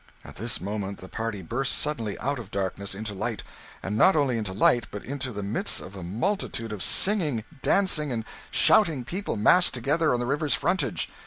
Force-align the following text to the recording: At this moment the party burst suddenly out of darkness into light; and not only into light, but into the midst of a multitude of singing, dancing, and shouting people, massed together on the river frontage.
At 0.25 0.37
this 0.37 0.59
moment 0.59 0.97
the 0.97 1.07
party 1.07 1.43
burst 1.43 1.77
suddenly 1.77 2.17
out 2.17 2.39
of 2.39 2.49
darkness 2.49 2.95
into 2.95 3.13
light; 3.13 3.43
and 3.83 3.95
not 3.95 4.15
only 4.15 4.35
into 4.35 4.51
light, 4.51 4.87
but 4.89 5.05
into 5.05 5.31
the 5.31 5.43
midst 5.43 5.79
of 5.79 5.95
a 5.95 6.01
multitude 6.01 6.73
of 6.73 6.81
singing, 6.81 7.43
dancing, 7.61 8.11
and 8.11 8.25
shouting 8.49 9.03
people, 9.03 9.35
massed 9.37 9.75
together 9.75 10.11
on 10.11 10.19
the 10.19 10.25
river 10.25 10.49
frontage. 10.49 11.07